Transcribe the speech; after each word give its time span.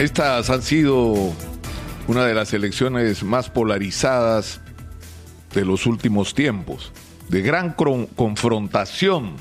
Estas 0.00 0.48
han 0.48 0.62
sido 0.62 1.14
una 2.08 2.24
de 2.24 2.32
las 2.32 2.54
elecciones 2.54 3.22
más 3.22 3.50
polarizadas 3.50 4.62
de 5.52 5.66
los 5.66 5.84
últimos 5.84 6.34
tiempos, 6.34 6.90
de 7.28 7.42
gran 7.42 7.74
confrontación. 7.74 9.36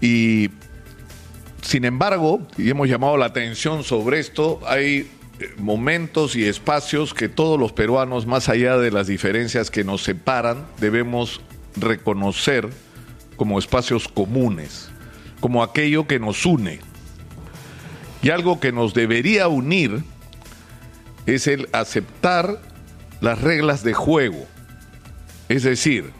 Y 0.00 0.50
sin 1.62 1.84
embargo, 1.84 2.44
y 2.58 2.70
hemos 2.70 2.88
llamado 2.88 3.16
la 3.16 3.26
atención 3.26 3.84
sobre 3.84 4.18
esto, 4.18 4.58
hay 4.66 5.08
eh, 5.38 5.54
momentos 5.58 6.34
y 6.34 6.46
espacios 6.46 7.14
que 7.14 7.28
todos 7.28 7.56
los 7.56 7.70
peruanos, 7.70 8.26
más 8.26 8.48
allá 8.48 8.78
de 8.78 8.90
las 8.90 9.06
diferencias 9.06 9.70
que 9.70 9.84
nos 9.84 10.02
separan, 10.02 10.66
debemos 10.80 11.40
reconocer 11.76 12.68
como 13.36 13.60
espacios 13.60 14.08
comunes, 14.08 14.88
como 15.38 15.62
aquello 15.62 16.08
que 16.08 16.18
nos 16.18 16.44
une. 16.44 16.89
Y 18.22 18.30
algo 18.30 18.60
que 18.60 18.72
nos 18.72 18.94
debería 18.94 19.48
unir 19.48 20.02
es 21.26 21.46
el 21.46 21.68
aceptar 21.72 22.60
las 23.20 23.40
reglas 23.40 23.82
de 23.82 23.94
juego. 23.94 24.46
Es 25.48 25.62
decir, 25.62 26.12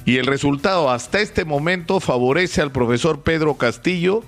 Y 0.03 0.17
el 0.17 0.25
resultado 0.25 0.91
hasta 0.91 1.21
este 1.21 1.45
momento 1.45 2.01
favorece 2.01 2.61
al 2.61 2.73
profesor 2.73 3.21
Pedro 3.21 3.53
Castillo 3.55 4.25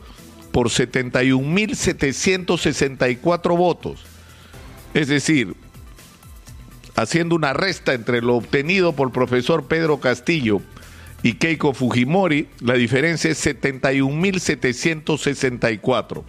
por 0.54 0.70
71.764 0.70 3.58
votos. 3.58 4.06
Es 4.94 5.10
decir, 5.10 5.58
haciendo 6.96 7.36
una 7.36 7.52
resta 7.52 7.94
entre 7.94 8.22
lo 8.22 8.36
obtenido 8.36 8.94
por 8.94 9.10
el 9.10 9.14
profesor 9.14 9.68
Pedro 9.68 10.00
Castillo 10.00 10.62
y 11.22 11.34
Keiko 11.34 11.74
Fujimori, 11.74 12.48
la 12.62 12.76
diferencia 12.76 13.30
es 13.32 13.46
71.764. 13.46 16.24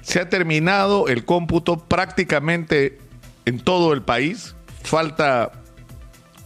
Se 0.00 0.20
ha 0.20 0.28
terminado 0.28 1.08
el 1.08 1.24
cómputo 1.24 1.78
prácticamente 1.78 2.98
en 3.44 3.58
todo 3.60 3.92
el 3.92 4.02
país. 4.02 4.56
Falta 4.82 5.52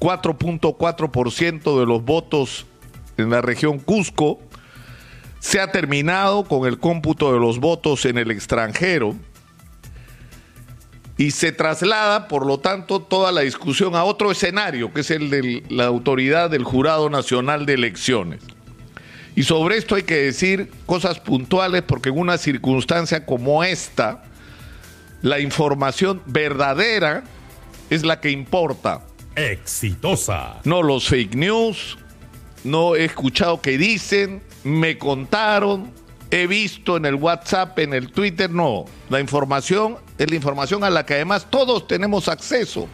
4.4% 0.00 1.78
de 1.78 1.86
los 1.86 2.04
votos 2.04 2.66
en 3.16 3.30
la 3.30 3.40
región 3.40 3.78
Cusco. 3.78 4.40
Se 5.38 5.60
ha 5.60 5.70
terminado 5.70 6.44
con 6.44 6.66
el 6.66 6.78
cómputo 6.78 7.32
de 7.32 7.38
los 7.38 7.60
votos 7.60 8.04
en 8.04 8.18
el 8.18 8.30
extranjero 8.30 9.14
y 11.18 11.30
se 11.30 11.52
traslada, 11.52 12.28
por 12.28 12.44
lo 12.44 12.58
tanto, 12.58 13.00
toda 13.00 13.32
la 13.32 13.40
discusión 13.40 13.96
a 13.96 14.04
otro 14.04 14.30
escenario, 14.30 14.92
que 14.92 15.00
es 15.00 15.10
el 15.10 15.30
de 15.30 15.62
la 15.70 15.86
autoridad 15.86 16.50
del 16.50 16.64
Jurado 16.64 17.08
Nacional 17.08 17.64
de 17.64 17.74
Elecciones. 17.74 18.40
Y 19.34 19.42
sobre 19.42 19.76
esto 19.76 19.94
hay 19.94 20.02
que 20.02 20.16
decir 20.16 20.70
cosas 20.86 21.20
puntuales 21.20 21.82
porque 21.82 22.10
en 22.10 22.18
una 22.18 22.38
circunstancia 22.38 23.24
como 23.24 23.64
esta, 23.64 24.24
la 25.22 25.40
información 25.40 26.22
verdadera 26.26 27.24
es 27.90 28.04
la 28.04 28.20
que 28.20 28.30
importa. 28.30 29.06
Exitosa. 29.36 30.60
No 30.64 30.82
los 30.82 31.08
fake 31.08 31.34
news, 31.34 31.98
no 32.64 32.94
he 32.94 33.04
escuchado 33.04 33.60
que 33.60 33.78
dicen, 33.78 34.42
me 34.64 34.98
contaron, 34.98 35.92
he 36.30 36.46
visto 36.46 36.96
en 36.96 37.06
el 37.06 37.14
WhatsApp, 37.14 37.78
en 37.78 37.94
el 37.94 38.10
Twitter, 38.10 38.50
no. 38.50 38.84
La 39.08 39.20
información 39.20 39.96
es 40.18 40.28
la 40.28 40.36
información 40.36 40.84
a 40.84 40.90
la 40.90 41.06
que 41.06 41.14
además 41.14 41.46
todos 41.50 41.86
tenemos 41.86 42.28
acceso. 42.28 42.88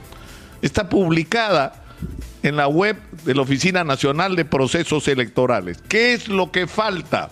Está 0.61 0.89
publicada 0.89 1.85
en 2.43 2.57
la 2.57 2.69
web 2.69 2.97
de 3.25 3.35
la 3.35 3.43
Oficina 3.43 3.85
Nacional 3.85 4.37
de 4.37 4.45
Procesos 4.45 5.09
Electorales. 5.09 5.79
¿Qué 5.89 6.13
es 6.13 6.29
lo 6.29 6.51
que 6.51 6.67
falta? 6.67 7.31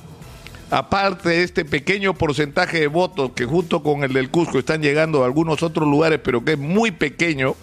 Aparte 0.70 1.30
de 1.30 1.42
este 1.42 1.64
pequeño 1.64 2.14
porcentaje 2.14 2.80
de 2.80 2.86
votos 2.86 3.32
que 3.34 3.44
junto 3.44 3.82
con 3.82 4.04
el 4.04 4.12
del 4.12 4.30
Cusco 4.30 4.60
están 4.60 4.82
llegando 4.82 5.22
a 5.22 5.26
algunos 5.26 5.64
otros 5.64 5.88
lugares, 5.88 6.20
pero 6.22 6.44
que 6.44 6.52
es 6.52 6.58
muy 6.58 6.92
pequeño, 6.92 7.56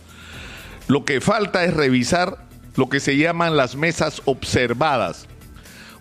lo 0.87 1.05
que 1.05 1.21
falta 1.21 1.63
es 1.63 1.73
revisar 1.73 2.45
lo 2.75 2.89
que 2.89 2.99
se 2.99 3.15
llaman 3.15 3.55
las 3.55 3.75
mesas 3.75 4.21
observadas. 4.25 5.27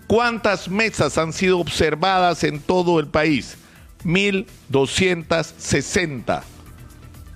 ¿Cuántas 0.06 0.68
mesas 0.68 1.18
han 1.18 1.32
sido 1.32 1.58
observadas 1.58 2.44
en 2.44 2.60
todo 2.60 3.00
el 3.00 3.08
país? 3.08 3.56
1.260. 4.04 6.42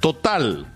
Total. 0.00 0.72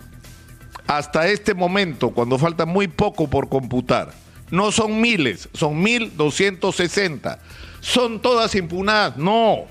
Hasta 0.87 1.29
este 1.29 1.53
momento, 1.53 2.09
cuando 2.09 2.37
falta 2.37 2.65
muy 2.65 2.89
poco 2.89 3.29
por 3.29 3.47
computar. 3.47 4.11
No 4.51 4.71
son 4.71 5.01
miles, 5.01 5.49
son 5.53 5.83
1.260. 5.83 7.39
¿Son 7.79 8.21
todas 8.21 8.53
impugnadas? 8.55 9.17
No. 9.17 9.65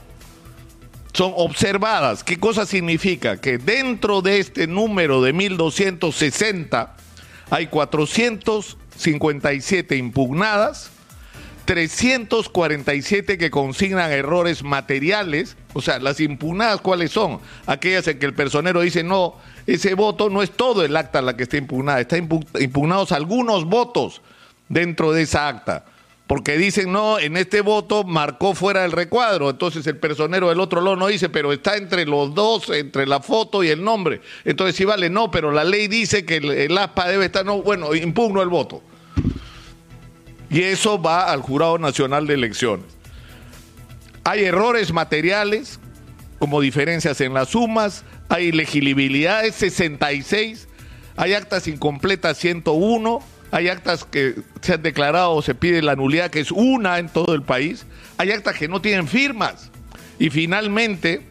Son 1.12 1.32
observadas. 1.36 2.24
¿Qué 2.24 2.40
cosa 2.40 2.64
significa? 2.66 3.40
Que 3.40 3.58
dentro 3.58 4.20
de 4.22 4.40
este 4.40 4.66
número 4.66 5.22
de 5.22 5.32
1.260 5.34 6.88
hay 7.50 7.66
457 7.66 9.96
impugnadas 9.96 10.90
347 11.64 13.38
que 13.38 13.50
consignan 13.50 14.12
errores 14.12 14.62
materiales, 14.62 15.56
o 15.72 15.80
sea, 15.80 15.98
las 15.98 16.20
impugnadas, 16.20 16.80
¿cuáles 16.80 17.12
son? 17.12 17.40
Aquellas 17.66 18.06
en 18.08 18.18
que 18.18 18.26
el 18.26 18.34
personero 18.34 18.80
dice, 18.80 19.02
no, 19.02 19.36
ese 19.66 19.94
voto 19.94 20.28
no 20.30 20.42
es 20.42 20.50
todo 20.50 20.84
el 20.84 20.96
acta 20.96 21.22
la 21.22 21.36
que 21.36 21.44
está 21.44 21.56
impugnada, 21.56 22.00
están 22.00 22.28
impugnados 22.60 23.12
algunos 23.12 23.64
votos 23.64 24.20
dentro 24.68 25.12
de 25.12 25.22
esa 25.22 25.48
acta. 25.48 25.84
porque 26.26 26.56
dicen, 26.56 26.90
no, 26.90 27.18
en 27.18 27.36
este 27.36 27.60
voto 27.60 28.02
marcó 28.04 28.54
fuera 28.54 28.82
del 28.82 28.92
recuadro, 28.92 29.50
entonces 29.50 29.86
el 29.86 29.98
personero 29.98 30.48
del 30.48 30.60
otro 30.60 30.80
lado 30.80 30.96
no 30.96 31.06
dice, 31.08 31.28
pero 31.28 31.52
está 31.52 31.76
entre 31.76 32.06
los 32.06 32.34
dos, 32.34 32.70
entre 32.70 33.06
la 33.06 33.20
foto 33.20 33.62
y 33.62 33.68
el 33.68 33.84
nombre. 33.84 34.22
Entonces 34.44 34.74
sí 34.74 34.84
vale, 34.86 35.10
no, 35.10 35.30
pero 35.30 35.52
la 35.52 35.64
ley 35.64 35.86
dice 35.86 36.24
que 36.24 36.36
el, 36.36 36.50
el 36.50 36.78
ASPA 36.78 37.08
debe 37.08 37.26
estar, 37.26 37.44
no, 37.44 37.60
bueno, 37.62 37.94
impugno 37.94 38.40
el 38.40 38.48
voto. 38.48 38.82
Y 40.54 40.62
eso 40.62 41.02
va 41.02 41.32
al 41.32 41.42
Jurado 41.42 41.78
Nacional 41.78 42.28
de 42.28 42.34
Elecciones. 42.34 42.86
Hay 44.22 44.44
errores 44.44 44.92
materiales, 44.92 45.80
como 46.38 46.60
diferencias 46.60 47.20
en 47.20 47.34
las 47.34 47.48
sumas, 47.48 48.04
hay 48.28 48.52
legibilidades 48.52 49.56
66, 49.56 50.68
hay 51.16 51.34
actas 51.34 51.66
incompletas 51.66 52.38
101, 52.38 53.20
hay 53.50 53.68
actas 53.68 54.04
que 54.04 54.36
se 54.60 54.74
han 54.74 54.82
declarado 54.82 55.32
o 55.32 55.42
se 55.42 55.56
pide 55.56 55.82
la 55.82 55.96
nulidad, 55.96 56.30
que 56.30 56.38
es 56.38 56.52
una 56.52 57.00
en 57.00 57.08
todo 57.08 57.34
el 57.34 57.42
país, 57.42 57.84
hay 58.16 58.30
actas 58.30 58.56
que 58.56 58.68
no 58.68 58.80
tienen 58.80 59.08
firmas 59.08 59.72
y 60.20 60.30
finalmente 60.30 61.26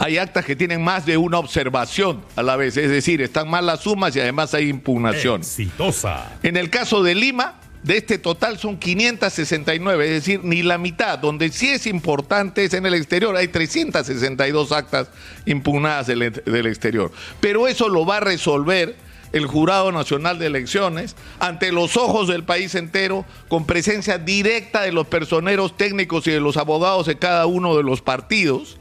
hay 0.00 0.18
actas 0.18 0.44
que 0.44 0.56
tienen 0.56 0.82
más 0.82 1.06
de 1.06 1.18
una 1.18 1.38
observación 1.38 2.20
a 2.34 2.42
la 2.42 2.56
vez, 2.56 2.76
es 2.76 2.90
decir, 2.90 3.22
están 3.22 3.48
mal 3.48 3.64
las 3.64 3.82
sumas 3.82 4.16
y 4.16 4.20
además 4.20 4.54
hay 4.54 4.68
impugnación. 4.68 5.42
Exitosa. 5.42 6.32
En 6.42 6.56
el 6.56 6.68
caso 6.68 7.04
de 7.04 7.14
Lima, 7.14 7.60
de 7.82 7.96
este 7.96 8.18
total 8.18 8.58
son 8.58 8.78
569, 8.78 10.04
es 10.04 10.10
decir, 10.10 10.40
ni 10.44 10.62
la 10.62 10.78
mitad. 10.78 11.18
Donde 11.18 11.50
sí 11.50 11.68
es 11.68 11.86
importante 11.86 12.64
es 12.64 12.74
en 12.74 12.86
el 12.86 12.94
exterior. 12.94 13.34
Hay 13.36 13.48
362 13.48 14.72
actas 14.72 15.08
impugnadas 15.46 16.06
del, 16.06 16.32
del, 16.44 16.66
exterior. 16.66 17.10
Pero 17.40 17.66
eso 17.66 17.88
lo 17.88 18.06
va 18.06 18.18
a 18.18 18.20
resolver 18.20 18.94
el 19.32 19.46
Jurado 19.46 19.90
Nacional 19.90 20.38
de 20.38 20.46
Elecciones 20.46 21.16
ante 21.40 21.72
los 21.72 21.96
ojos 21.96 22.28
del 22.28 22.44
país 22.44 22.74
entero, 22.74 23.24
con 23.48 23.66
presencia 23.66 24.18
directa 24.18 24.82
de 24.82 24.92
los 24.92 25.06
personeros 25.06 25.76
técnicos 25.76 26.26
y 26.26 26.30
de 26.30 26.40
los 26.40 26.56
abogados 26.56 27.06
de 27.06 27.18
cada 27.18 27.46
uno 27.46 27.76
de 27.76 27.82
los 27.82 28.00
partidos. 28.00 28.76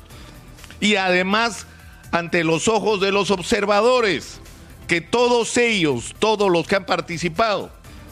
Y 0.80 0.95
además 0.95 1.65
ante 2.12 2.44
los 2.44 2.68
ojos 2.68 3.00
de 3.00 3.12
los 3.12 3.31
observadores, 3.31 4.39
que 4.88 5.00
todos 5.01 5.56
ellos, 5.57 6.13
todos 6.19 6.51
los 6.51 6.68
que 6.68 6.75
han 6.75 6.86
participado, 6.86 7.71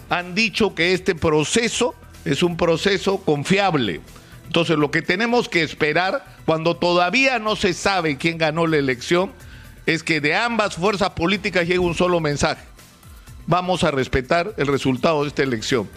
han 0.10 0.36
dicho 0.36 0.76
que 0.76 0.94
este 0.94 1.16
proceso 1.16 1.96
es 2.26 2.44
un 2.44 2.58
proceso 2.58 3.20
confiable. 3.20 4.02
Entonces 4.46 4.78
lo 4.78 4.90
que 4.90 5.02
tenemos 5.02 5.48
que 5.48 5.62
esperar 5.62 6.26
cuando 6.46 6.76
todavía 6.76 7.38
no 7.38 7.56
se 7.56 7.74
sabe 7.74 8.18
quién 8.18 8.38
ganó 8.38 8.66
la 8.66 8.78
elección 8.78 9.32
es 9.86 10.04
que 10.04 10.22
de 10.22 10.36
ambas 10.36 10.76
fuerzas 10.76 11.12
políticas 11.12 11.68
llegue 11.68 11.80
un 11.80 11.96
solo 11.96 12.20
mensaje. 12.20 12.64
Vamos 13.46 13.84
a 13.84 13.92
respetar 13.92 14.54
el 14.58 14.68
resultado 14.68 15.22
de 15.22 15.30
esta 15.30 15.44
elección. 15.44 15.90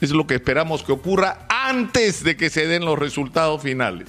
Es 0.00 0.10
lo 0.10 0.26
que 0.26 0.34
esperamos 0.34 0.82
que 0.82 0.92
ocurra 0.92 1.46
antes 1.48 2.22
de 2.24 2.36
que 2.36 2.50
se 2.50 2.66
den 2.66 2.84
los 2.84 2.98
resultados 2.98 3.62
finales. 3.62 4.02